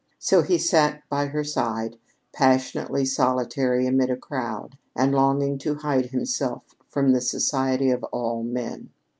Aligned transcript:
So 0.17 0.41
he 0.41 0.57
sat 0.57 1.03
by 1.09 1.27
her 1.27 1.43
side, 1.43 1.99
passionately 2.33 3.05
solitary 3.05 3.85
amid 3.85 4.09
a 4.09 4.17
crowd 4.17 4.75
and 4.95 5.13
longing 5.13 5.59
to 5.59 5.75
hide 5.75 6.07
himself 6.07 6.63
from 6.89 7.11
the 7.11 7.21
society 7.21 7.91
of 7.91 8.03
all 8.05 8.41
men. 8.41 8.89